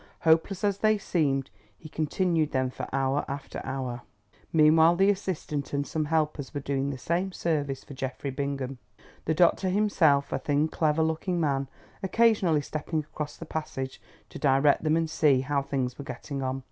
Hopeless 0.21 0.63
as 0.63 0.79
they 0.79 0.97
seemed, 0.97 1.51
he 1.77 1.87
continued 1.87 2.53
them 2.53 2.71
for 2.71 2.87
hour 2.91 3.23
after 3.27 3.61
hour. 3.63 4.01
Meanwhile 4.51 4.95
the 4.95 5.11
assistant 5.11 5.73
and 5.73 5.85
some 5.85 6.05
helpers 6.05 6.55
were 6.55 6.59
doing 6.59 6.89
the 6.89 6.97
same 6.97 7.31
service 7.31 7.83
for 7.83 7.93
Geoffrey 7.93 8.31
Bingham, 8.31 8.79
the 9.25 9.35
doctor 9.35 9.69
himself, 9.69 10.33
a 10.33 10.39
thin 10.39 10.69
clever 10.69 11.03
looking 11.03 11.39
man, 11.39 11.69
occasionally 12.01 12.61
stepping 12.61 13.01
across 13.01 13.37
the 13.37 13.45
passage 13.45 14.01
to 14.29 14.39
direct 14.39 14.83
them 14.83 14.97
and 14.97 15.07
see 15.07 15.41
how 15.41 15.61
things 15.61 15.99
were 15.99 16.03
getting 16.05 16.41
on. 16.41 16.59